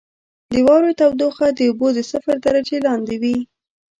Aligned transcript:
•د 0.51 0.53
واورې 0.65 0.91
تودوخه 0.99 1.47
د 1.57 1.59
اوبو 1.69 1.87
د 1.97 1.99
صفر 2.11 2.35
درجې 2.45 2.77
لاندې 2.87 3.15
وي. 3.21 3.37